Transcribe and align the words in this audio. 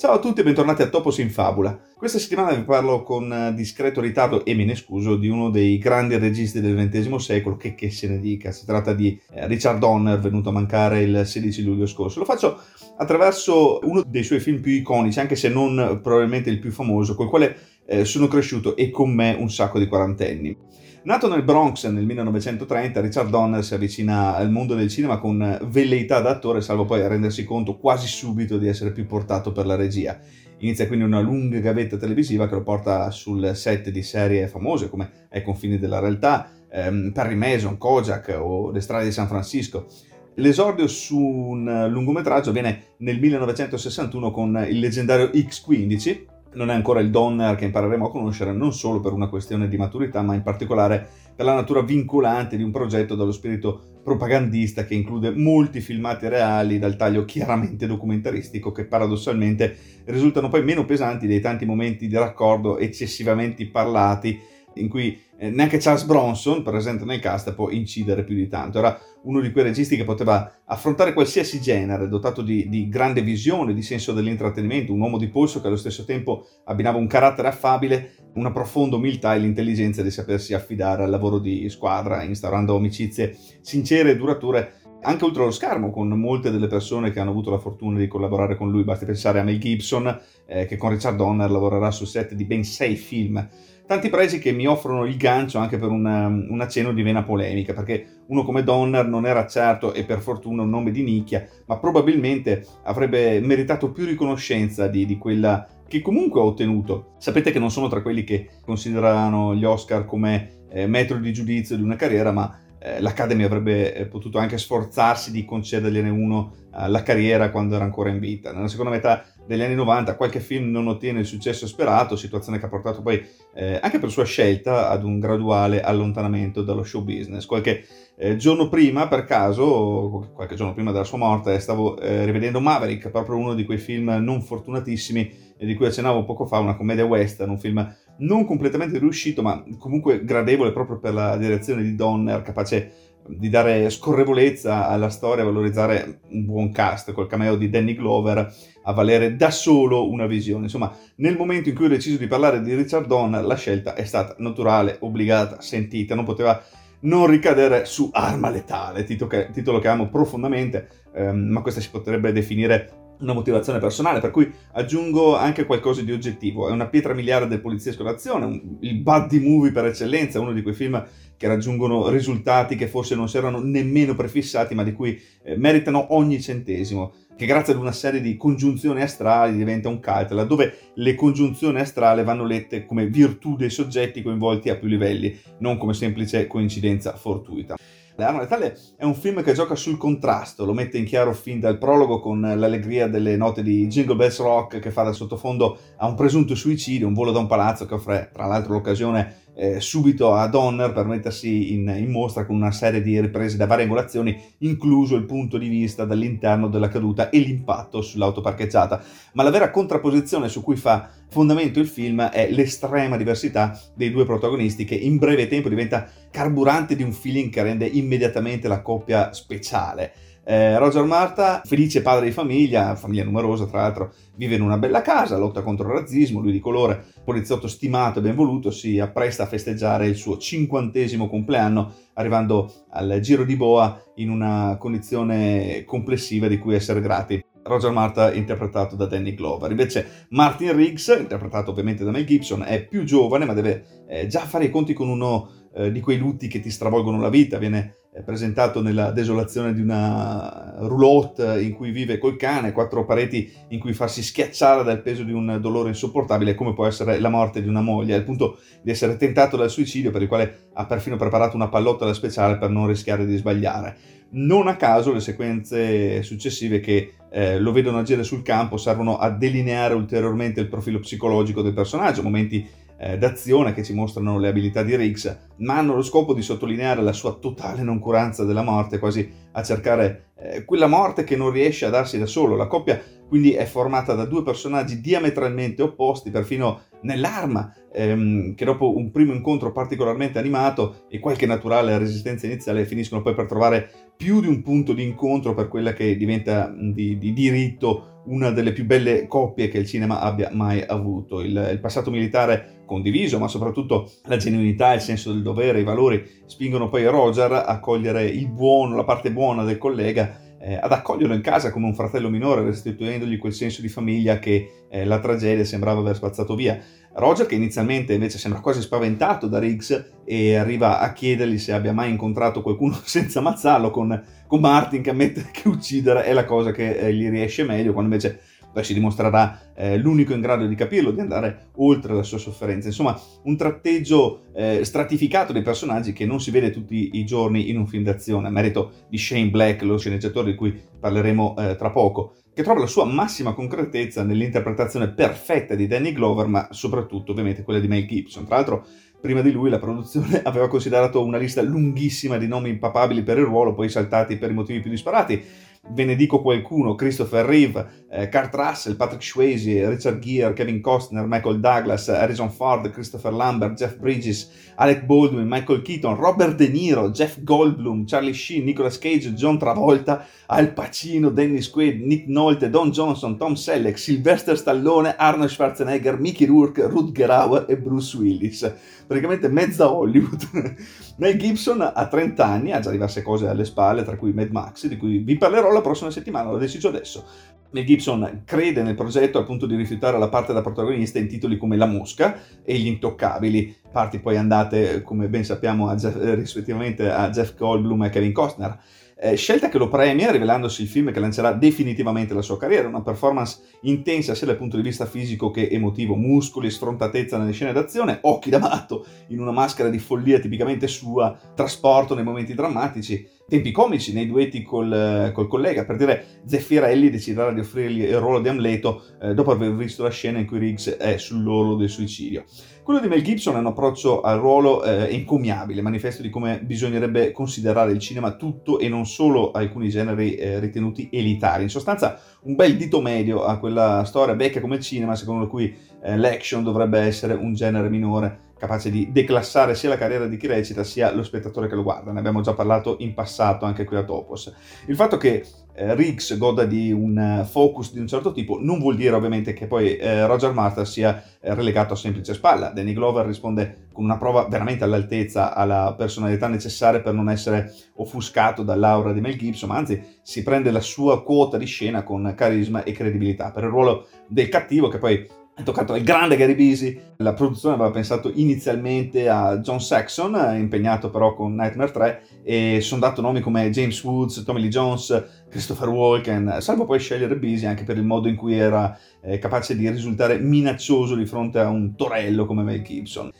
Ciao 0.00 0.12
a 0.12 0.18
tutti 0.18 0.40
e 0.40 0.44
bentornati 0.44 0.80
a 0.80 0.88
Topos 0.88 1.18
in 1.18 1.28
Fabula. 1.28 1.78
Questa 1.94 2.18
settimana 2.18 2.54
vi 2.54 2.62
parlo 2.62 3.02
con 3.02 3.30
eh, 3.30 3.52
discreto 3.52 4.00
ritardo 4.00 4.46
e 4.46 4.54
me 4.54 4.64
ne 4.64 4.74
scuso 4.74 5.14
di 5.14 5.28
uno 5.28 5.50
dei 5.50 5.76
grandi 5.76 6.16
registi 6.16 6.62
del 6.62 6.88
XX 6.88 7.16
secolo, 7.16 7.58
che, 7.58 7.74
che 7.74 7.90
se 7.90 8.08
ne 8.08 8.18
dica. 8.18 8.50
Si 8.50 8.64
tratta 8.64 8.94
di 8.94 9.20
eh, 9.30 9.46
Richard 9.46 9.78
Donner, 9.78 10.18
venuto 10.18 10.48
a 10.48 10.52
mancare 10.52 11.02
il 11.02 11.26
16 11.26 11.62
luglio 11.62 11.84
scorso. 11.84 12.18
Lo 12.18 12.24
faccio 12.24 12.58
attraverso 12.96 13.80
uno 13.82 14.02
dei 14.06 14.22
suoi 14.22 14.40
film 14.40 14.62
più 14.62 14.72
iconici, 14.72 15.20
anche 15.20 15.36
se 15.36 15.50
non 15.50 16.00
probabilmente 16.02 16.48
il 16.48 16.60
più 16.60 16.72
famoso, 16.72 17.14
col 17.14 17.28
quale 17.28 17.58
eh, 17.90 18.04
sono 18.04 18.28
cresciuto 18.28 18.76
e 18.76 18.90
con 18.90 19.10
me 19.12 19.36
un 19.36 19.50
sacco 19.50 19.80
di 19.80 19.88
quarantenni. 19.88 20.56
Nato 21.02 21.28
nel 21.28 21.42
Bronx 21.42 21.88
nel 21.88 22.04
1930, 22.04 23.00
Richard 23.00 23.30
Donner 23.30 23.64
si 23.64 23.74
avvicina 23.74 24.36
al 24.36 24.50
mondo 24.50 24.74
del 24.76 24.88
cinema 24.88 25.18
con 25.18 25.58
velleità 25.68 26.20
d'attore, 26.20 26.60
salvo 26.60 26.84
poi 26.84 27.06
rendersi 27.08 27.42
conto 27.42 27.78
quasi 27.78 28.06
subito 28.06 28.58
di 28.58 28.68
essere 28.68 28.92
più 28.92 29.06
portato 29.06 29.50
per 29.50 29.66
la 29.66 29.74
regia. 29.74 30.20
Inizia 30.58 30.86
quindi 30.86 31.04
una 31.04 31.20
lunga 31.20 31.58
gavetta 31.58 31.96
televisiva 31.96 32.46
che 32.46 32.54
lo 32.54 32.62
porta 32.62 33.10
sul 33.10 33.52
set 33.56 33.88
di 33.88 34.02
serie 34.02 34.46
famose 34.46 34.88
come 34.88 35.26
Ai 35.30 35.42
confini 35.42 35.78
della 35.78 36.00
realtà, 36.00 36.50
ehm, 36.70 37.10
Perry 37.12 37.34
Mason, 37.34 37.78
Kojak 37.78 38.36
o 38.38 38.70
Le 38.70 38.80
strade 38.80 39.06
di 39.06 39.12
San 39.12 39.26
Francisco. 39.26 39.86
L'esordio 40.34 40.86
su 40.86 41.18
un 41.18 41.88
lungometraggio 41.90 42.50
avviene 42.50 42.94
nel 42.98 43.18
1961 43.18 44.30
con 44.30 44.66
il 44.68 44.78
leggendario 44.78 45.30
X-15, 45.32 46.26
non 46.54 46.70
è 46.70 46.74
ancora 46.74 47.00
il 47.00 47.10
Donner 47.10 47.54
che 47.54 47.66
impareremo 47.66 48.06
a 48.06 48.10
conoscere 48.10 48.52
non 48.52 48.72
solo 48.72 49.00
per 49.00 49.12
una 49.12 49.28
questione 49.28 49.68
di 49.68 49.76
maturità, 49.76 50.22
ma 50.22 50.34
in 50.34 50.42
particolare 50.42 51.06
per 51.34 51.44
la 51.44 51.54
natura 51.54 51.82
vincolante 51.82 52.56
di 52.56 52.62
un 52.62 52.70
progetto 52.70 53.14
dallo 53.14 53.32
spirito 53.32 53.80
propagandista 54.02 54.84
che 54.84 54.94
include 54.94 55.30
molti 55.30 55.80
filmati 55.80 56.28
reali 56.28 56.78
dal 56.78 56.96
taglio 56.96 57.24
chiaramente 57.24 57.86
documentaristico 57.86 58.72
che 58.72 58.84
paradossalmente 58.84 59.76
risultano 60.06 60.48
poi 60.48 60.64
meno 60.64 60.84
pesanti 60.84 61.26
dei 61.26 61.40
tanti 61.40 61.64
momenti 61.64 62.08
di 62.08 62.16
raccordo 62.16 62.78
eccessivamente 62.78 63.66
parlati 63.66 64.38
in 64.74 64.88
cui 64.88 65.18
eh, 65.38 65.50
neanche 65.50 65.78
Charles 65.78 66.04
Bronson, 66.04 66.62
presente 66.62 67.04
nel 67.04 67.20
cast, 67.20 67.52
può 67.54 67.70
incidere 67.70 68.24
più 68.24 68.34
di 68.34 68.46
tanto. 68.48 68.78
Era 68.78 68.98
uno 69.22 69.40
di 69.40 69.50
quei 69.52 69.64
registi 69.64 69.96
che 69.96 70.04
poteva 70.04 70.60
affrontare 70.64 71.12
qualsiasi 71.12 71.60
genere, 71.60 72.08
dotato 72.08 72.42
di, 72.42 72.68
di, 72.68 72.88
grande 72.88 73.22
visione, 73.22 73.74
di 73.74 73.82
senso 73.82 74.12
dell'intrattenimento, 74.12 74.92
un 74.92 75.00
uomo 75.00 75.18
di 75.18 75.28
polso 75.28 75.60
che 75.60 75.66
allo 75.66 75.76
stesso 75.76 76.04
tempo 76.04 76.46
abbinava 76.64 76.98
un 76.98 77.06
carattere 77.06 77.48
affabile, 77.48 78.12
una 78.34 78.52
profonda 78.52 78.96
umiltà 78.96 79.34
e 79.34 79.38
l'intelligenza 79.38 80.02
di 80.02 80.10
sapersi 80.10 80.54
affidare 80.54 81.04
al 81.04 81.10
lavoro 81.10 81.38
di 81.38 81.68
squadra, 81.68 82.22
instaurando 82.22 82.76
amicizie 82.76 83.36
sincere 83.60 84.12
e 84.12 84.16
durature 84.16 84.74
anche 85.02 85.24
oltre 85.24 85.44
lo 85.44 85.50
schermo 85.50 85.90
con 85.90 86.08
molte 86.08 86.50
delle 86.50 86.66
persone 86.66 87.10
che 87.10 87.20
hanno 87.20 87.30
avuto 87.30 87.50
la 87.50 87.58
fortuna 87.58 87.98
di 87.98 88.06
collaborare 88.06 88.56
con 88.56 88.70
lui. 88.70 88.84
Basti 88.84 89.06
pensare 89.06 89.40
a 89.40 89.42
Mel 89.42 89.58
Gibson, 89.58 90.20
eh, 90.46 90.66
che 90.66 90.76
con 90.76 90.90
Richard 90.90 91.16
Donner 91.16 91.50
lavorerà 91.50 91.90
sul 91.90 92.06
set 92.06 92.34
di 92.34 92.44
ben 92.44 92.64
sei 92.64 92.96
film 92.96 93.48
tanti 93.90 94.08
presi 94.08 94.38
che 94.38 94.52
mi 94.52 94.68
offrono 94.68 95.04
il 95.04 95.16
gancio 95.16 95.58
anche 95.58 95.76
per 95.76 95.88
una, 95.88 96.28
un 96.28 96.60
accenno 96.60 96.92
di 96.92 97.02
vena 97.02 97.24
polemica, 97.24 97.72
perché 97.72 98.20
uno 98.28 98.44
come 98.44 98.62
Donner 98.62 99.04
non 99.04 99.26
era 99.26 99.48
certo 99.48 99.92
e 99.94 100.04
per 100.04 100.20
fortuna 100.20 100.62
un 100.62 100.70
nome 100.70 100.92
di 100.92 101.02
nicchia, 101.02 101.44
ma 101.66 101.76
probabilmente 101.76 102.64
avrebbe 102.84 103.40
meritato 103.40 103.90
più 103.90 104.04
riconoscenza 104.04 104.86
di, 104.86 105.06
di 105.06 105.18
quella 105.18 105.66
che 105.88 106.02
comunque 106.02 106.38
ho 106.38 106.44
ottenuto. 106.44 107.14
Sapete 107.18 107.50
che 107.50 107.58
non 107.58 107.72
sono 107.72 107.88
tra 107.88 108.00
quelli 108.00 108.22
che 108.22 108.50
considerano 108.64 109.56
gli 109.56 109.64
Oscar 109.64 110.04
come 110.04 110.66
eh, 110.70 110.86
metro 110.86 111.18
di 111.18 111.32
giudizio 111.32 111.74
di 111.74 111.82
una 111.82 111.96
carriera, 111.96 112.30
ma 112.30 112.56
eh, 112.82 113.00
l'Academy 113.00 113.42
avrebbe 113.42 113.94
eh, 113.94 114.06
potuto 114.06 114.38
anche 114.38 114.56
sforzarsi 114.56 115.30
di 115.30 115.44
concedergliene 115.44 116.08
uno 116.08 116.54
alla 116.70 117.02
carriera 117.02 117.50
quando 117.50 117.74
era 117.74 117.84
ancora 117.84 118.08
in 118.08 118.18
vita. 118.18 118.52
Nella 118.52 118.68
seconda 118.68 118.90
metà 118.90 119.24
degli 119.46 119.62
anni 119.62 119.74
90 119.74 120.14
qualche 120.16 120.40
film 120.40 120.70
non 120.70 120.86
ottiene 120.86 121.20
il 121.20 121.26
successo 121.26 121.66
sperato, 121.66 122.16
situazione 122.16 122.58
che 122.58 122.66
ha 122.66 122.68
portato 122.68 123.02
poi, 123.02 123.22
eh, 123.54 123.78
anche 123.82 123.98
per 123.98 124.10
sua 124.10 124.24
scelta, 124.24 124.88
ad 124.88 125.04
un 125.04 125.18
graduale 125.18 125.82
allontanamento 125.82 126.62
dallo 126.62 126.84
show 126.84 127.02
business. 127.02 127.44
Qualche 127.44 127.84
eh, 128.16 128.36
giorno 128.36 128.68
prima, 128.68 129.08
per 129.08 129.24
caso, 129.24 130.30
qualche 130.32 130.54
giorno 130.54 130.72
prima 130.72 130.92
della 130.92 131.04
sua 131.04 131.18
morte, 131.18 131.58
stavo 131.58 131.98
eh, 131.98 132.24
rivedendo 132.24 132.60
Maverick, 132.60 133.10
proprio 133.10 133.36
uno 133.36 133.54
di 133.54 133.64
quei 133.64 133.78
film 133.78 134.08
non 134.20 134.40
fortunatissimi 134.40 135.48
di 135.58 135.74
cui 135.74 135.86
accennavo 135.86 136.24
poco 136.24 136.46
fa, 136.46 136.58
una 136.58 136.76
commedia 136.76 137.04
western, 137.04 137.50
un 137.50 137.58
film 137.58 137.94
non 138.20 138.44
completamente 138.44 138.98
riuscito, 138.98 139.42
ma 139.42 139.62
comunque 139.78 140.24
gradevole 140.24 140.72
proprio 140.72 140.98
per 140.98 141.14
la 141.14 141.36
direzione 141.36 141.82
di 141.82 141.94
Donner, 141.94 142.42
capace 142.42 143.08
di 143.26 143.48
dare 143.48 143.88
scorrevolezza 143.90 144.88
alla 144.88 145.10
storia, 145.10 145.44
valorizzare 145.44 146.20
un 146.30 146.44
buon 146.44 146.72
cast 146.72 147.12
col 147.12 147.28
cameo 147.28 147.56
di 147.56 147.68
Danny 147.68 147.94
Glover 147.94 148.52
a 148.82 148.92
valere 148.92 149.36
da 149.36 149.50
solo 149.50 150.10
una 150.10 150.26
visione. 150.26 150.64
Insomma, 150.64 150.94
nel 151.16 151.36
momento 151.36 151.68
in 151.68 151.74
cui 151.74 151.84
ho 151.84 151.88
deciso 151.88 152.16
di 152.16 152.26
parlare 152.26 152.62
di 152.62 152.74
Richard 152.74 153.06
Donner, 153.06 153.44
la 153.44 153.56
scelta 153.56 153.94
è 153.94 154.04
stata 154.04 154.34
naturale, 154.38 154.96
obbligata, 155.00 155.60
sentita, 155.60 156.14
non 156.14 156.24
poteva 156.24 156.60
non 157.00 157.26
ricadere 157.26 157.84
su 157.84 158.10
Arma 158.12 158.50
Letale, 158.50 159.04
titolo 159.04 159.30
che, 159.30 159.50
titolo 159.52 159.78
che 159.78 159.88
amo 159.88 160.08
profondamente, 160.08 160.88
ehm, 161.14 161.48
ma 161.48 161.62
questa 161.62 161.80
si 161.80 161.90
potrebbe 161.90 162.32
definire 162.32 162.99
una 163.20 163.32
motivazione 163.32 163.78
personale, 163.78 164.20
per 164.20 164.30
cui 164.30 164.50
aggiungo 164.72 165.36
anche 165.36 165.64
qualcosa 165.64 166.02
di 166.02 166.12
oggettivo. 166.12 166.68
È 166.68 166.72
una 166.72 166.86
pietra 166.86 167.14
miliare 167.14 167.46
del 167.46 167.60
poliziesco 167.60 168.02
d'azione, 168.02 168.44
un, 168.44 168.76
il 168.80 168.96
buddy 168.96 169.40
movie 169.40 169.72
per 169.72 169.86
eccellenza, 169.86 170.40
uno 170.40 170.52
di 170.52 170.62
quei 170.62 170.74
film 170.74 171.04
che 171.36 171.46
raggiungono 171.46 172.10
risultati 172.10 172.76
che 172.76 172.86
forse 172.86 173.14
non 173.14 173.28
si 173.28 173.38
erano 173.38 173.60
nemmeno 173.60 174.14
prefissati, 174.14 174.74
ma 174.74 174.84
di 174.84 174.92
cui 174.92 175.18
eh, 175.42 175.56
meritano 175.56 176.14
ogni 176.14 176.40
centesimo, 176.40 177.12
che 177.34 177.46
grazie 177.46 177.72
ad 177.72 177.78
una 177.78 177.92
serie 177.92 178.20
di 178.20 178.36
congiunzioni 178.36 179.00
astrali 179.00 179.56
diventa 179.56 179.88
un 179.88 180.02
cult, 180.02 180.32
laddove 180.32 180.74
le 180.94 181.14
congiunzioni 181.14 181.80
astrali 181.80 182.22
vanno 182.22 182.44
lette 182.44 182.84
come 182.84 183.06
virtù 183.06 183.56
dei 183.56 183.70
soggetti 183.70 184.20
coinvolti 184.20 184.68
a 184.68 184.76
più 184.76 184.88
livelli, 184.88 185.34
non 185.60 185.78
come 185.78 185.94
semplice 185.94 186.46
coincidenza 186.46 187.14
fortuita. 187.14 187.76
L'arma 188.20 188.40
letale 188.40 188.78
è 188.96 189.04
un 189.04 189.14
film 189.14 189.42
che 189.42 189.54
gioca 189.54 189.74
sul 189.74 189.96
contrasto, 189.96 190.66
lo 190.66 190.74
mette 190.74 190.98
in 190.98 191.06
chiaro 191.06 191.32
fin 191.32 191.58
dal 191.58 191.78
prologo 191.78 192.20
con 192.20 192.40
l'allegria 192.40 193.08
delle 193.08 193.34
note 193.34 193.62
di 193.62 193.86
Jingle 193.86 194.14
Bells 194.14 194.38
Rock 194.40 194.78
che 194.78 194.90
fa 194.90 195.04
da 195.04 195.12
sottofondo 195.12 195.78
a 195.96 196.06
un 196.06 196.14
presunto 196.14 196.54
suicidio, 196.54 197.06
un 197.06 197.14
volo 197.14 197.32
da 197.32 197.38
un 197.38 197.46
palazzo 197.46 197.86
che 197.86 197.94
offre 197.94 198.28
tra 198.30 198.44
l'altro 198.44 198.74
l'occasione 198.74 199.48
eh, 199.60 199.78
subito 199.78 200.32
a 200.32 200.46
Donner 200.46 200.90
per 200.90 201.04
mettersi 201.04 201.74
in, 201.74 201.86
in, 201.94 202.10
mostra 202.10 202.46
con 202.46 202.56
una 202.56 202.72
serie 202.72 203.02
di 203.02 203.20
riprese 203.20 203.58
da 203.58 203.66
varie 203.66 203.82
angolazioni, 203.82 204.34
incluso 204.60 205.16
il 205.16 205.26
punto 205.26 205.58
di 205.58 205.68
vista 205.68 206.06
dall'interno 206.06 206.68
della 206.68 206.88
caduta 206.88 207.28
e 207.28 207.40
l'impatto 207.40 208.00
sull'auto 208.00 208.40
parcheggiata. 208.40 209.02
Ma 209.32 209.42
la 209.42 209.50
vera 209.50 209.70
contrapposizione 209.70 210.48
su 210.48 210.62
cui 210.62 210.76
fa 210.76 211.10
fondamento 211.28 211.78
il 211.78 211.88
film 211.88 212.22
è 212.22 212.48
l'estrema 212.50 213.18
diversità 213.18 213.78
dei 213.94 214.10
due 214.10 214.24
protagonisti 214.24 214.86
che 214.86 214.94
in 214.94 215.18
breve 215.18 215.46
tempo 215.46 215.68
diventa 215.68 216.08
carburante 216.30 216.96
di 216.96 217.02
un 217.02 217.12
feeling 217.12 217.50
che 217.50 217.62
rende 217.62 217.84
immediatamente 217.84 218.66
la 218.66 218.80
coppia 218.80 219.34
speciale. 219.34 220.29
Eh, 220.44 220.78
Roger 220.78 221.04
Marta, 221.04 221.62
felice 221.64 222.02
padre 222.02 222.26
di 222.26 222.32
famiglia, 222.32 222.96
famiglia 222.96 223.24
numerosa 223.24 223.66
tra 223.66 223.82
l'altro, 223.82 224.12
vive 224.36 224.56
in 224.56 224.62
una 224.62 224.78
bella 224.78 225.02
casa, 225.02 225.36
lotta 225.36 225.62
contro 225.62 225.86
il 225.86 226.00
razzismo, 226.00 226.40
lui 226.40 226.52
di 226.52 226.60
colore, 226.60 227.04
poliziotto 227.24 227.68
stimato 227.68 228.18
e 228.18 228.22
ben 228.22 228.34
voluto, 228.34 228.70
si 228.70 228.98
appresta 228.98 229.44
a 229.44 229.46
festeggiare 229.46 230.06
il 230.06 230.16
suo 230.16 230.38
cinquantesimo 230.38 231.28
compleanno, 231.28 231.92
arrivando 232.14 232.72
al 232.90 233.20
giro 233.20 233.44
di 233.44 233.56
boa 233.56 234.02
in 234.16 234.30
una 234.30 234.76
condizione 234.78 235.84
complessiva 235.84 236.48
di 236.48 236.58
cui 236.58 236.74
essere 236.74 237.00
grati. 237.00 237.44
Roger 237.62 237.90
Marta 237.92 238.32
interpretato 238.32 238.96
da 238.96 239.06
Danny 239.06 239.34
Glover. 239.34 239.70
Invece 239.70 240.26
Martin 240.30 240.74
Riggs, 240.74 241.14
interpretato 241.18 241.70
ovviamente 241.70 242.04
da 242.04 242.10
Mel 242.10 242.24
Gibson, 242.24 242.62
è 242.62 242.84
più 242.86 243.04
giovane 243.04 243.44
ma 243.44 243.52
deve 243.52 244.04
eh, 244.08 244.26
già 244.26 244.40
fare 244.40 244.64
i 244.64 244.70
conti 244.70 244.94
con 244.94 245.08
uno 245.08 245.50
eh, 245.74 245.92
di 245.92 246.00
quei 246.00 246.18
lutti 246.18 246.48
che 246.48 246.60
ti 246.60 246.70
stravolgono 246.70 247.20
la 247.20 247.28
vita, 247.28 247.58
viene 247.58 247.96
presentato 248.24 248.82
nella 248.82 249.12
desolazione 249.12 249.72
di 249.72 249.80
una 249.80 250.74
roulotte 250.78 251.62
in 251.62 251.74
cui 251.74 251.92
vive 251.92 252.18
col 252.18 252.36
cane, 252.36 252.72
quattro 252.72 253.04
pareti 253.04 253.52
in 253.68 253.78
cui 253.78 253.92
farsi 253.92 254.22
schiacciare 254.22 254.82
dal 254.82 255.00
peso 255.00 255.22
di 255.22 255.32
un 255.32 255.58
dolore 255.60 255.90
insopportabile 255.90 256.56
come 256.56 256.74
può 256.74 256.86
essere 256.86 257.20
la 257.20 257.28
morte 257.28 257.62
di 257.62 257.68
una 257.68 257.80
moglie, 257.80 258.14
al 258.14 258.24
punto 258.24 258.58
di 258.82 258.90
essere 258.90 259.16
tentato 259.16 259.56
dal 259.56 259.70
suicidio 259.70 260.10
per 260.10 260.22
il 260.22 260.28
quale 260.28 260.70
ha 260.72 260.86
perfino 260.86 261.16
preparato 261.16 261.54
una 261.54 261.68
pallottola 261.68 262.12
speciale 262.12 262.58
per 262.58 262.70
non 262.70 262.88
rischiare 262.88 263.24
di 263.24 263.36
sbagliare. 263.36 263.96
Non 264.32 264.66
a 264.66 264.76
caso 264.76 265.12
le 265.12 265.20
sequenze 265.20 266.22
successive 266.22 266.80
che 266.80 267.14
eh, 267.30 267.58
lo 267.58 267.72
vedono 267.72 267.98
agire 267.98 268.24
sul 268.24 268.42
campo 268.42 268.76
servono 268.76 269.18
a 269.18 269.30
delineare 269.30 269.94
ulteriormente 269.94 270.60
il 270.60 270.68
profilo 270.68 270.98
psicologico 270.98 271.62
del 271.62 271.72
personaggio, 271.72 272.22
momenti 272.22 272.68
eh, 273.00 273.16
d'azione 273.16 273.72
che 273.72 273.82
ci 273.82 273.94
mostrano 273.94 274.38
le 274.38 274.48
abilità 274.48 274.82
di 274.82 274.94
Riggs, 274.94 275.48
ma 275.58 275.78
hanno 275.78 275.94
lo 275.94 276.02
scopo 276.02 276.34
di 276.34 276.42
sottolineare 276.42 277.00
la 277.00 277.14
sua 277.14 277.32
totale 277.40 277.82
noncuranza 277.82 278.44
della 278.44 278.62
morte, 278.62 278.98
quasi 278.98 279.28
a 279.52 279.62
cercare 279.62 280.32
eh, 280.36 280.64
quella 280.66 280.86
morte 280.86 281.24
che 281.24 281.34
non 281.34 281.50
riesce 281.50 281.86
a 281.86 281.90
darsi 281.90 282.18
da 282.18 282.26
solo. 282.26 282.56
La 282.56 282.66
coppia 282.66 283.00
quindi 283.26 283.52
è 283.52 283.64
formata 283.64 284.14
da 284.14 284.24
due 284.24 284.42
personaggi 284.42 285.00
diametralmente 285.00 285.82
opposti, 285.82 286.30
perfino 286.30 286.80
nell'arma, 287.02 287.72
ehm, 287.92 288.54
che 288.56 288.64
dopo 288.64 288.96
un 288.96 289.12
primo 289.12 289.32
incontro 289.32 289.70
particolarmente 289.70 290.38
animato 290.38 291.04
e 291.08 291.20
qualche 291.20 291.46
naturale 291.46 291.96
resistenza 291.96 292.46
iniziale 292.46 292.84
finiscono 292.84 293.22
poi 293.22 293.34
per 293.34 293.46
trovare 293.46 293.88
più 294.16 294.40
di 294.40 294.48
un 294.48 294.62
punto 294.62 294.92
di 294.92 295.04
incontro 295.04 295.54
per 295.54 295.68
quella 295.68 295.92
che 295.92 296.16
diventa 296.16 296.74
di, 296.76 297.18
di 297.18 297.32
diritto 297.32 298.22
una 298.24 298.50
delle 298.50 298.72
più 298.72 298.84
belle 298.84 299.26
coppie 299.26 299.68
che 299.68 299.78
il 299.78 299.86
cinema 299.86 300.20
abbia 300.20 300.50
mai 300.52 300.82
avuto. 300.82 301.40
Il, 301.40 301.68
il, 301.72 301.80
passato 301.80 302.10
militare 302.10 302.79
condiviso, 302.90 303.38
ma 303.38 303.46
soprattutto 303.46 304.10
la 304.24 304.36
genuinità, 304.36 304.92
il 304.92 305.00
senso 305.00 305.30
del 305.30 305.42
dovere, 305.42 305.78
i 305.78 305.84
valori 305.84 306.28
spingono 306.46 306.88
poi 306.88 307.04
Roger 307.04 307.52
a 307.52 307.78
cogliere 307.78 308.24
il 308.24 308.48
buono, 308.48 308.96
la 308.96 309.04
parte 309.04 309.30
buona 309.30 309.62
del 309.62 309.78
collega 309.78 310.48
eh, 310.58 310.74
ad 310.74 310.90
accoglierlo 310.90 311.34
in 311.34 311.40
casa 311.40 311.70
come 311.70 311.86
un 311.86 311.94
fratello 311.94 312.28
minore, 312.28 312.64
restituendogli 312.64 313.38
quel 313.38 313.52
senso 313.52 313.80
di 313.80 313.88
famiglia 313.88 314.40
che 314.40 314.86
eh, 314.90 315.04
la 315.04 315.20
tragedia 315.20 315.64
sembrava 315.64 316.00
aver 316.00 316.16
spazzato 316.16 316.56
via. 316.56 316.78
Roger, 317.12 317.46
che 317.46 317.54
inizialmente 317.54 318.12
invece 318.12 318.38
sembra 318.38 318.60
quasi 318.60 318.80
spaventato 318.80 319.46
da 319.46 319.60
Riggs 319.60 320.22
e 320.24 320.56
arriva 320.56 320.98
a 320.98 321.12
chiedergli 321.12 321.58
se 321.58 321.72
abbia 321.72 321.92
mai 321.92 322.10
incontrato 322.10 322.60
qualcuno 322.60 322.98
senza 323.04 323.38
ammazzarlo, 323.38 323.90
con, 323.90 324.20
con 324.48 324.60
Martin 324.60 325.00
che 325.00 325.10
ammette 325.10 325.48
che 325.52 325.68
uccidere 325.68 326.24
è 326.24 326.32
la 326.32 326.44
cosa 326.44 326.72
che 326.72 326.96
eh, 326.96 327.14
gli 327.14 327.28
riesce 327.30 327.62
meglio, 327.62 327.92
quando 327.92 328.12
invece 328.12 328.40
poi 328.72 328.84
si 328.84 328.94
dimostrerà 328.94 329.72
eh, 329.74 329.96
l'unico 329.96 330.32
in 330.32 330.40
grado 330.40 330.66
di 330.66 330.74
capirlo, 330.74 331.10
di 331.10 331.20
andare 331.20 331.70
oltre 331.76 332.14
la 332.14 332.22
sua 332.22 332.38
sofferenza. 332.38 332.88
Insomma, 332.88 333.18
un 333.44 333.56
tratteggio 333.56 334.42
eh, 334.54 334.84
stratificato 334.84 335.52
dei 335.52 335.62
personaggi 335.62 336.12
che 336.12 336.26
non 336.26 336.40
si 336.40 336.50
vede 336.50 336.70
tutti 336.70 337.10
i 337.14 337.24
giorni 337.24 337.70
in 337.70 337.78
un 337.78 337.86
film 337.86 338.04
d'azione, 338.04 338.48
a 338.48 338.50
merito 338.50 338.92
di 339.08 339.18
Shane 339.18 339.50
Black, 339.50 339.82
lo 339.82 339.98
sceneggiatore 339.98 340.52
di 340.52 340.56
cui 340.56 340.78
parleremo 340.98 341.56
eh, 341.58 341.76
tra 341.76 341.90
poco, 341.90 342.34
che 342.52 342.62
trova 342.62 342.80
la 342.80 342.86
sua 342.86 343.04
massima 343.04 343.54
concretezza 343.54 344.22
nell'interpretazione 344.22 345.08
perfetta 345.08 345.74
di 345.74 345.86
Danny 345.86 346.12
Glover, 346.12 346.46
ma 346.46 346.68
soprattutto 346.70 347.32
ovviamente 347.32 347.62
quella 347.62 347.80
di 347.80 347.88
Mel 347.88 348.06
Gibson. 348.06 348.44
Tra 348.44 348.56
l'altro, 348.56 348.86
prima 349.20 349.42
di 349.42 349.52
lui 349.52 349.70
la 349.70 349.78
produzione 349.78 350.40
aveva 350.44 350.68
considerato 350.68 351.22
una 351.22 351.38
lista 351.38 351.62
lunghissima 351.62 352.38
di 352.38 352.46
nomi 352.46 352.70
impapabili 352.70 353.22
per 353.22 353.38
il 353.38 353.44
ruolo, 353.44 353.74
poi 353.74 353.88
saltati 353.88 354.36
per 354.36 354.50
i 354.50 354.54
motivi 354.54 354.80
più 354.80 354.90
disparati 354.90 355.42
ve 355.88 356.04
ne 356.04 356.14
dico 356.14 356.40
qualcuno, 356.40 356.94
Christopher 356.94 357.46
Reeve, 357.46 357.86
eh, 358.10 358.28
Kurt 358.28 358.54
Russell, 358.54 358.96
Patrick 358.96 359.22
Swayze, 359.22 359.88
Richard 359.88 360.18
Gere, 360.18 360.52
Kevin 360.52 360.80
Costner, 360.80 361.26
Michael 361.26 361.58
Douglas, 361.58 362.08
Harrison 362.08 362.50
Ford, 362.50 362.90
Christopher 362.90 363.32
Lambert, 363.32 363.78
Jeff 363.78 363.96
Bridges, 363.96 364.50
Alec 364.76 365.04
Baldwin, 365.04 365.46
Michael 365.48 365.82
Keaton, 365.82 366.14
Robert 366.16 366.56
De 366.56 366.68
Niro, 366.68 367.10
Jeff 367.10 367.38
Goldblum, 367.42 368.06
Charlie 368.06 368.34
Sheen, 368.34 368.64
Nicolas 368.64 368.98
Cage, 368.98 369.32
John 369.34 369.58
Travolta, 369.58 370.26
Al 370.46 370.72
Pacino, 370.72 371.30
Dennis 371.30 371.68
Quaid, 371.68 372.00
Nick 372.04 372.26
Nolte, 372.28 372.68
Don 372.68 372.90
Johnson, 372.90 373.36
Tom 373.36 373.54
Selleck, 373.54 373.98
Sylvester 373.98 374.56
Stallone, 374.56 375.14
Arnold 375.16 375.50
Schwarzenegger, 375.50 376.18
Mickey 376.18 376.46
Rourke, 376.46 376.86
Rutger 376.86 377.30
Hauer 377.30 377.64
e 377.68 377.76
Bruce 377.76 378.16
Willis. 378.16 378.74
Praticamente 379.06 379.48
mezza 379.48 379.86
Hollywood. 379.86 380.48
Mel 381.16 381.36
Gibson 381.36 381.80
ha 381.80 382.06
30 382.06 382.44
anni, 382.44 382.72
ha 382.72 382.80
già 382.80 382.90
diverse 382.90 383.22
cose 383.22 383.48
alle 383.48 383.64
spalle, 383.64 384.02
tra 384.02 384.16
cui 384.16 384.32
Mad 384.32 384.50
Max, 384.50 384.86
di 384.86 384.96
cui 384.96 385.18
vi 385.18 385.36
parlerò 385.36 385.70
la 385.70 385.80
prossima 385.80 386.10
settimana, 386.10 386.50
l'ho 386.50 386.58
deciso 386.58 386.88
adesso. 386.88 387.24
Mel 387.72 387.84
Gibson 387.84 388.42
crede 388.44 388.82
nel 388.82 388.96
progetto 388.96 389.38
al 389.38 389.44
punto 389.44 389.66
di 389.66 389.76
rifiutare 389.76 390.18
la 390.18 390.28
parte 390.28 390.52
da 390.52 390.60
protagonista 390.60 391.18
in 391.18 391.28
titoli 391.28 391.56
come 391.56 391.76
La 391.76 391.86
Mosca 391.86 392.38
e 392.64 392.76
Gli 392.76 392.86
Intoccabili, 392.86 393.76
parti 393.92 394.18
poi 394.18 394.36
andate, 394.36 395.02
come 395.02 395.28
ben 395.28 395.44
sappiamo, 395.44 395.88
a 395.88 395.94
Jeff, 395.94 396.16
rispettivamente 396.34 397.10
a 397.10 397.30
Jeff 397.30 397.56
Goldblum 397.56 398.04
e 398.04 398.08
Kevin 398.08 398.32
Costner. 398.32 398.78
Eh, 399.22 399.36
scelta 399.36 399.68
che 399.68 399.76
lo 399.76 399.88
premia 399.88 400.30
rivelandosi 400.30 400.80
il 400.80 400.88
film 400.88 401.12
che 401.12 401.20
lancerà 401.20 401.52
definitivamente 401.52 402.32
la 402.32 402.40
sua 402.40 402.56
carriera, 402.56 402.88
una 402.88 403.02
performance 403.02 403.60
intensa 403.82 404.34
sia 404.34 404.46
dal 404.46 404.56
punto 404.56 404.76
di 404.76 404.82
vista 404.82 405.04
fisico 405.04 405.50
che 405.50 405.68
emotivo, 405.70 406.14
muscoli 406.14 406.68
e 406.68 406.70
sfrontatezza 406.70 407.36
nelle 407.36 407.52
scene 407.52 407.74
d'azione, 407.74 408.20
occhi 408.22 408.48
da 408.48 408.58
matto 408.58 409.04
in 409.28 409.38
una 409.38 409.50
maschera 409.50 409.90
di 409.90 409.98
follia 409.98 410.38
tipicamente 410.38 410.86
sua, 410.86 411.38
trasporto 411.54 412.14
nei 412.14 412.24
momenti 412.24 412.54
drammatici, 412.54 413.28
tempi 413.50 413.72
comici 413.72 414.14
nei 414.14 414.26
duetti 414.26 414.62
col, 414.62 415.32
col 415.34 415.48
collega, 415.48 415.84
per 415.84 415.96
dire 415.96 416.24
Zeffirelli 416.46 417.10
deciderà 417.10 417.52
di 417.52 417.60
offrirgli 417.60 418.02
il 418.02 418.18
ruolo 418.18 418.40
di 418.40 418.48
Amleto 418.48 419.02
eh, 419.20 419.34
dopo 419.34 419.50
aver 419.50 419.74
visto 419.74 420.04
la 420.04 420.10
scena 420.10 420.38
in 420.38 420.46
cui 420.46 420.58
Riggs 420.58 420.96
è 420.96 421.18
sull'orlo 421.18 421.74
del 421.74 421.90
suicidio. 421.90 422.44
Quello 422.82 423.00
di 423.00 423.08
Mel 423.08 423.22
Gibson 423.22 423.56
è 423.56 423.58
un 423.58 423.66
approccio 423.66 424.20
al 424.20 424.38
ruolo 424.38 424.82
eh, 424.82 425.14
encomiabile, 425.14 425.82
manifesto 425.82 426.22
di 426.22 426.30
come 426.30 426.60
bisognerebbe 426.62 427.32
considerare 427.32 427.92
il 427.92 427.98
cinema 427.98 428.36
tutto 428.36 428.78
e 428.78 428.88
non 428.88 429.04
solo 429.04 429.50
alcuni 429.50 429.90
generi 429.90 430.36
eh, 430.36 430.58
ritenuti 430.60 431.08
elitari. 431.12 431.64
In 431.64 431.68
sostanza, 431.68 432.20
un 432.42 432.54
bel 432.54 432.76
dito 432.76 433.00
medio 433.00 433.44
a 433.44 433.58
quella 433.58 434.04
storia 434.04 434.34
vecchia 434.34 434.60
come 434.60 434.76
il 434.76 434.82
cinema, 434.82 435.14
secondo 435.14 435.46
cui 435.46 435.74
eh, 436.02 436.16
l'action 436.16 436.62
dovrebbe 436.62 437.00
essere 437.00 437.34
un 437.34 437.52
genere 437.52 437.90
minore 437.90 438.48
capace 438.60 438.90
di 438.90 439.10
declassare 439.10 439.74
sia 439.74 439.88
la 439.88 439.96
carriera 439.96 440.26
di 440.26 440.36
chi 440.36 440.46
recita 440.46 440.84
sia 440.84 441.12
lo 441.14 441.22
spettatore 441.22 441.66
che 441.66 441.74
lo 441.74 441.82
guarda. 441.82 442.12
Ne 442.12 442.18
abbiamo 442.18 442.42
già 442.42 442.52
parlato 442.52 442.96
in 442.98 443.14
passato 443.14 443.64
anche 443.64 443.84
qui 443.84 443.96
a 443.96 444.04
Topos. 444.04 444.54
Il 444.86 444.96
fatto 444.96 445.16
che 445.16 445.46
eh, 445.72 445.94
Riggs 445.94 446.36
goda 446.36 446.64
di 446.64 446.92
un 446.92 447.16
uh, 447.40 447.44
focus 447.46 447.92
di 447.94 448.00
un 448.00 448.06
certo 448.06 448.32
tipo 448.32 448.58
non 448.60 448.78
vuol 448.78 448.96
dire 448.96 449.14
ovviamente 449.14 449.54
che 449.54 449.66
poi 449.66 449.96
eh, 449.96 450.26
Roger 450.26 450.52
Martha 450.52 450.84
sia 450.84 451.22
eh, 451.40 451.54
relegato 451.54 451.94
a 451.94 451.96
semplice 451.96 452.34
spalla. 452.34 452.68
Danny 452.68 452.92
Glover 452.92 453.24
risponde 453.24 453.88
con 453.92 454.04
una 454.04 454.18
prova 454.18 454.46
veramente 454.46 454.84
all'altezza 454.84 455.54
alla 455.54 455.94
personalità 455.96 456.48
necessaria 456.48 457.00
per 457.00 457.14
non 457.14 457.30
essere 457.30 457.72
offuscato 457.94 458.62
dall'aura 458.62 459.14
di 459.14 459.22
Mel 459.22 459.38
Gibson, 459.38 459.70
ma 459.70 459.76
anzi 459.76 460.18
si 460.20 460.42
prende 460.42 460.70
la 460.70 460.80
sua 460.80 461.22
quota 461.22 461.56
di 461.56 461.66
scena 461.66 462.02
con 462.02 462.34
carisma 462.36 462.82
e 462.82 462.92
credibilità. 462.92 463.50
Per 463.50 463.64
il 463.64 463.70
ruolo 463.70 464.06
del 464.28 464.50
cattivo 464.50 464.88
che 464.88 464.98
poi 464.98 465.26
toccato 465.62 465.92
al 465.92 466.02
grande 466.02 466.36
Gary 466.36 466.54
Busy. 466.54 467.00
La 467.18 467.34
produzione 467.34 467.74
aveva 467.74 467.90
pensato 467.90 468.30
inizialmente 468.34 469.28
a 469.28 469.58
John 469.58 469.80
Saxon, 469.80 470.56
impegnato 470.58 471.10
però 471.10 471.34
con 471.34 471.54
Nightmare 471.54 471.90
3, 471.90 472.22
e 472.42 472.78
sono 472.80 473.00
dato 473.00 473.20
nomi 473.20 473.40
come 473.40 473.70
James 473.70 474.02
Woods, 474.02 474.42
Tommy 474.44 474.60
Lee 474.60 474.70
Jones, 474.70 475.44
Christopher 475.48 475.88
Walken, 475.88 476.56
salvo 476.60 476.84
poi 476.84 476.98
scegliere 476.98 477.36
Busy 477.36 477.66
anche 477.66 477.84
per 477.84 477.96
il 477.96 478.04
modo 478.04 478.28
in 478.28 478.36
cui 478.36 478.54
era 478.54 478.98
eh, 479.20 479.38
capace 479.38 479.76
di 479.76 479.88
risultare 479.88 480.38
minaccioso 480.38 481.14
di 481.14 481.26
fronte 481.26 481.58
a 481.58 481.68
un 481.68 481.94
torello 481.96 482.46
come 482.46 482.62
Mel 482.62 482.82
Gibson. 482.82 483.30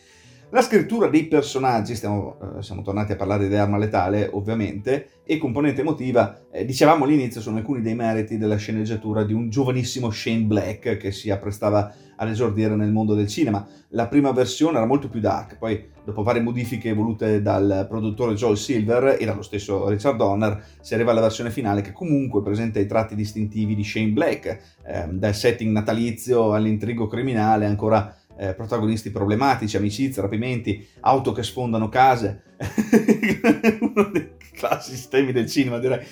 La 0.52 0.62
scrittura 0.62 1.06
dei 1.06 1.26
personaggi, 1.26 1.94
stiamo, 1.94 2.36
eh, 2.58 2.62
siamo 2.64 2.82
tornati 2.82 3.12
a 3.12 3.16
parlare 3.16 3.46
di 3.46 3.54
arma 3.54 3.78
letale 3.78 4.28
ovviamente, 4.32 5.20
e 5.24 5.38
componente 5.38 5.82
emotiva, 5.82 6.40
eh, 6.50 6.64
dicevamo 6.64 7.04
all'inizio, 7.04 7.40
sono 7.40 7.58
alcuni 7.58 7.82
dei 7.82 7.94
meriti 7.94 8.36
della 8.36 8.56
sceneggiatura 8.56 9.22
di 9.22 9.32
un 9.32 9.48
giovanissimo 9.48 10.10
Shane 10.10 10.42
Black 10.42 10.96
che 10.96 11.12
si 11.12 11.30
apprestava 11.30 11.94
ad 12.16 12.28
esordire 12.28 12.74
nel 12.74 12.90
mondo 12.90 13.14
del 13.14 13.28
cinema. 13.28 13.64
La 13.90 14.08
prima 14.08 14.32
versione 14.32 14.78
era 14.78 14.86
molto 14.86 15.08
più 15.08 15.20
dark, 15.20 15.56
poi 15.56 15.86
dopo 16.04 16.24
varie 16.24 16.42
modifiche 16.42 16.92
volute 16.94 17.40
dal 17.42 17.86
produttore 17.88 18.34
Joel 18.34 18.56
Silver 18.56 19.18
e 19.20 19.24
dallo 19.24 19.42
stesso 19.42 19.88
Richard 19.88 20.16
Donner, 20.16 20.64
si 20.80 20.94
arriva 20.94 21.12
alla 21.12 21.20
versione 21.20 21.50
finale 21.50 21.80
che 21.80 21.92
comunque 21.92 22.42
presenta 22.42 22.80
i 22.80 22.86
tratti 22.86 23.14
distintivi 23.14 23.76
di 23.76 23.84
Shane 23.84 24.10
Black, 24.10 24.58
eh, 24.84 25.06
dal 25.12 25.34
setting 25.34 25.70
natalizio 25.70 26.54
all'intrigo 26.54 27.06
criminale 27.06 27.66
ancora 27.66 28.16
eh, 28.40 28.54
protagonisti 28.54 29.10
problematici, 29.10 29.76
amicizie, 29.76 30.22
rapimenti, 30.22 30.88
auto 31.00 31.32
che 31.32 31.42
sfondano 31.42 31.90
case, 31.90 32.42
uno 33.80 34.10
dei 34.10 34.30
classici 34.54 35.08
temi 35.10 35.32
del 35.32 35.46
cinema, 35.46 35.78
direi, 35.78 36.02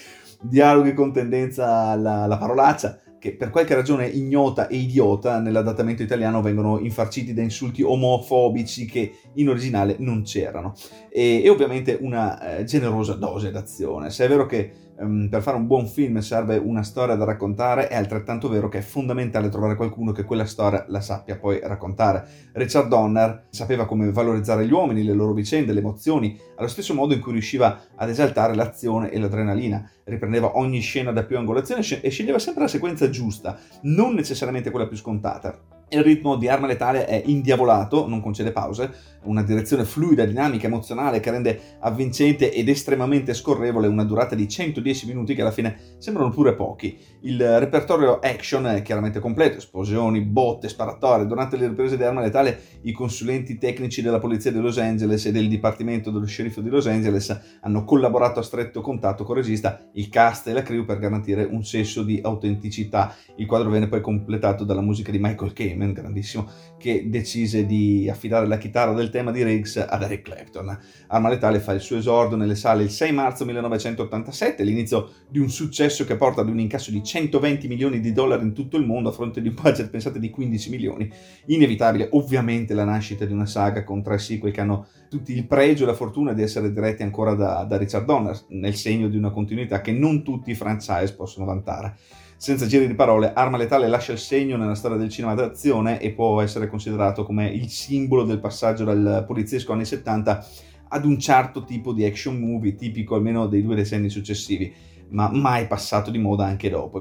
dialoghi 0.42 0.92
con 0.92 1.10
tendenza 1.10 1.86
alla, 1.86 2.24
alla 2.24 2.36
parolaccia, 2.36 3.00
che 3.18 3.34
per 3.34 3.48
qualche 3.48 3.74
ragione 3.74 4.06
ignota 4.06 4.68
e 4.68 4.76
idiota 4.76 5.40
nell'adattamento 5.40 6.02
italiano 6.02 6.42
vengono 6.42 6.78
infarciti 6.78 7.32
da 7.32 7.40
insulti 7.40 7.82
omofobici 7.82 8.84
che 8.84 9.12
in 9.34 9.48
originale 9.48 9.96
non 9.98 10.22
c'erano. 10.22 10.74
E, 11.10 11.42
e 11.42 11.48
ovviamente 11.48 11.96
una 11.98 12.58
eh, 12.58 12.64
generosa 12.64 13.14
dose 13.14 13.50
d'azione. 13.50 14.10
Se 14.10 14.26
è 14.26 14.28
vero 14.28 14.44
che 14.44 14.87
um, 14.98 15.28
per 15.28 15.42
fare 15.42 15.56
un 15.56 15.66
buon 15.66 15.86
film 15.86 16.18
serve 16.18 16.56
una 16.56 16.82
storia 16.82 17.14
da 17.14 17.24
raccontare, 17.24 17.88
è 17.88 17.96
altrettanto 17.96 18.48
vero 18.48 18.68
che 18.68 18.78
è 18.78 18.82
fondamentale 18.82 19.48
trovare 19.48 19.74
qualcuno 19.74 20.12
che 20.12 20.24
quella 20.24 20.44
storia 20.44 20.84
la 20.88 21.00
sappia 21.00 21.36
poi 21.36 21.60
raccontare. 21.62 22.50
Richard 22.52 22.88
Donner 22.88 23.46
sapeva 23.50 23.86
come 23.86 24.10
valorizzare 24.10 24.66
gli 24.66 24.72
uomini, 24.72 25.04
le 25.04 25.12
loro 25.12 25.32
vicende, 25.32 25.72
le 25.72 25.80
emozioni, 25.80 26.38
allo 26.56 26.68
stesso 26.68 26.94
modo 26.94 27.14
in 27.14 27.20
cui 27.20 27.32
riusciva 27.32 27.80
ad 27.94 28.08
esaltare 28.08 28.54
l'azione 28.54 29.10
e 29.10 29.18
l'adrenalina. 29.18 29.88
Riprendeva 30.04 30.56
ogni 30.56 30.80
scena 30.80 31.12
da 31.12 31.24
più 31.24 31.36
angolazione 31.36 31.82
e 32.00 32.08
sceglieva 32.08 32.38
sempre 32.38 32.62
la 32.62 32.68
sequenza 32.68 33.10
giusta, 33.10 33.58
non 33.82 34.14
necessariamente 34.14 34.70
quella 34.70 34.86
più 34.86 34.96
scontata 34.96 35.76
Il 35.90 36.02
ritmo 36.02 36.36
di 36.36 36.48
Arma 36.48 36.66
Letale 36.66 37.06
è 37.06 37.22
indiavolato, 37.24 38.06
non 38.06 38.20
concede 38.20 38.52
pause, 38.52 38.90
una 39.22 39.42
direzione 39.42 39.84
fluida, 39.84 40.26
dinamica, 40.26 40.66
emozionale 40.66 41.18
che 41.18 41.30
rende 41.30 41.60
avvincente 41.80 42.52
ed 42.52 42.68
estremamente 42.68 43.32
scorrevole 43.32 43.86
una 43.86 44.04
durata 44.04 44.34
di 44.34 44.46
110 44.46 45.06
minuti 45.06 45.34
che 45.34 45.40
alla 45.40 45.50
fine 45.50 45.96
sembrano 45.96 46.28
pure 46.28 46.54
pochi. 46.54 46.98
Il 47.22 47.58
repertorio 47.58 48.18
action 48.18 48.66
è 48.66 48.82
chiaramente 48.82 49.18
completo, 49.18 49.56
esplosioni, 49.56 50.20
botte, 50.20 50.68
sparatorie. 50.68 51.26
Durante 51.26 51.56
le 51.56 51.68
riprese 51.68 51.96
di 51.96 52.02
Arma 52.02 52.20
Letale 52.20 52.60
i 52.82 52.92
consulenti 52.92 53.56
tecnici 53.56 54.02
della 54.02 54.18
polizia 54.18 54.52
di 54.52 54.60
Los 54.60 54.76
Angeles 54.76 55.24
e 55.24 55.32
del 55.32 55.48
dipartimento 55.48 56.10
dello 56.10 56.26
sceriffo 56.26 56.60
di 56.60 56.68
Los 56.68 56.86
Angeles 56.86 57.58
hanno 57.62 57.84
collaborato 57.84 58.40
a 58.40 58.42
stretto 58.42 58.82
contatto 58.82 59.24
con 59.24 59.38
il 59.38 59.42
regista, 59.42 59.80
il 59.94 60.10
cast 60.10 60.48
e 60.48 60.52
la 60.52 60.62
crew 60.62 60.84
per 60.84 60.98
garantire 60.98 61.44
un 61.44 61.64
senso 61.64 62.02
di 62.02 62.20
autenticità. 62.22 63.14
Il 63.36 63.46
quadro 63.46 63.70
venne 63.70 63.88
poi 63.88 64.02
completato 64.02 64.64
dalla 64.64 64.82
musica 64.82 65.10
di 65.10 65.18
Michael 65.18 65.54
Caine 65.54 65.77
Kamen, 65.78 65.92
grandissimo, 65.92 66.48
che 66.76 67.08
decise 67.08 67.64
di 67.64 68.08
affidare 68.10 68.46
la 68.46 68.58
chitarra 68.58 68.92
del 68.92 69.10
tema 69.10 69.30
di 69.30 69.44
Riggs 69.44 69.76
ad 69.76 70.02
Eric 70.02 70.22
Clapton. 70.22 70.78
Arma 71.06 71.28
Letale 71.28 71.60
fa 71.60 71.72
il 71.72 71.80
suo 71.80 71.96
esordio 71.96 72.36
nelle 72.36 72.56
sale 72.56 72.82
il 72.82 72.90
6 72.90 73.12
marzo 73.12 73.44
1987, 73.44 74.64
l'inizio 74.64 75.10
di 75.28 75.38
un 75.38 75.48
successo 75.48 76.04
che 76.04 76.16
porta 76.16 76.40
ad 76.40 76.48
un 76.48 76.58
incasso 76.58 76.90
di 76.90 77.02
120 77.02 77.68
milioni 77.68 78.00
di 78.00 78.12
dollari 78.12 78.42
in 78.42 78.52
tutto 78.52 78.76
il 78.76 78.84
mondo 78.84 79.10
a 79.10 79.12
fronte 79.12 79.40
di 79.40 79.48
un 79.48 79.54
budget 79.54 79.88
pensate 79.88 80.18
di 80.18 80.30
15 80.30 80.70
milioni. 80.70 81.10
Inevitabile 81.46 82.08
ovviamente 82.12 82.74
la 82.74 82.84
nascita 82.84 83.24
di 83.24 83.32
una 83.32 83.46
saga 83.46 83.84
con 83.84 84.02
tre 84.02 84.18
sequel 84.18 84.52
che 84.52 84.60
hanno 84.60 84.88
tutti 85.08 85.32
il 85.32 85.46
pregio 85.46 85.84
e 85.84 85.86
la 85.86 85.94
fortuna 85.94 86.32
di 86.32 86.42
essere 86.42 86.72
diretti 86.72 87.02
ancora 87.02 87.34
da, 87.34 87.64
da 87.64 87.76
Richard 87.78 88.04
Donner, 88.04 88.38
nel 88.48 88.74
segno 88.74 89.08
di 89.08 89.16
una 89.16 89.30
continuità 89.30 89.80
che 89.80 89.92
non 89.92 90.22
tutti 90.22 90.50
i 90.50 90.54
franchise 90.54 91.14
possono 91.14 91.46
vantare. 91.46 91.96
Senza 92.40 92.66
giri 92.66 92.86
di 92.86 92.94
parole, 92.94 93.32
Arma 93.32 93.56
Letale 93.56 93.88
lascia 93.88 94.12
il 94.12 94.18
segno 94.18 94.56
nella 94.56 94.76
storia 94.76 94.96
del 94.96 95.08
cinema 95.08 95.34
d'azione 95.34 96.00
e 96.00 96.12
può 96.12 96.40
essere 96.40 96.68
considerato 96.68 97.24
come 97.24 97.48
il 97.48 97.68
simbolo 97.68 98.22
del 98.22 98.38
passaggio 98.38 98.84
dal 98.84 99.24
poliziesco 99.26 99.72
anni 99.72 99.84
70 99.84 100.46
ad 100.90 101.04
un 101.04 101.18
certo 101.18 101.64
tipo 101.64 101.92
di 101.92 102.04
action 102.04 102.38
movie 102.38 102.76
tipico 102.76 103.16
almeno 103.16 103.48
dei 103.48 103.60
due 103.60 103.74
decenni 103.74 104.08
successivi, 104.08 104.72
ma 105.08 105.28
mai 105.32 105.66
passato 105.66 106.12
di 106.12 106.18
moda 106.18 106.44
anche 106.44 106.70
dopo. 106.70 107.00